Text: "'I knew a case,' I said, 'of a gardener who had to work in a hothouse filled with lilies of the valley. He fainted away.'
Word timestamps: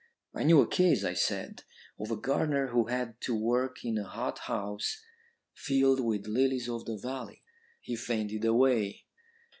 "'I 0.33 0.43
knew 0.45 0.61
a 0.61 0.67
case,' 0.67 1.03
I 1.05 1.13
said, 1.13 1.61
'of 1.99 2.09
a 2.09 2.15
gardener 2.17 2.69
who 2.69 2.85
had 2.87 3.21
to 3.21 3.35
work 3.35 3.85
in 3.85 3.99
a 3.99 4.03
hothouse 4.03 4.99
filled 5.53 5.99
with 5.99 6.25
lilies 6.25 6.67
of 6.67 6.85
the 6.85 6.97
valley. 6.97 7.43
He 7.81 7.95
fainted 7.95 8.43
away.' 8.43 9.05